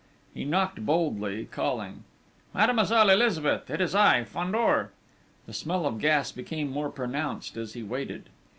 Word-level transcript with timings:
He 0.33 0.45
knocked 0.45 0.83
boldly, 0.83 1.45
calling: 1.51 2.05
"Mademoiselle 2.55 3.11
Elizabeth! 3.11 3.69
It 3.69 3.79
is 3.79 3.93
I, 3.93 4.23
Fandor!" 4.23 4.89
The 5.45 5.53
smell 5.53 5.85
of 5.85 5.99
gas 5.99 6.31
became 6.31 6.71
more 6.71 6.89
pronounced 6.89 7.55
as 7.55 7.73
he 7.73 7.83
waited. 7.83 8.29